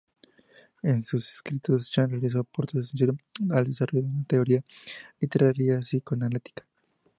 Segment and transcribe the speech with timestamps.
[0.81, 3.17] En sus escritos, Sachs realizó aportes esenciales
[3.51, 4.63] al desarrollo de una teoría
[5.19, 6.65] literaria psicoanalítica.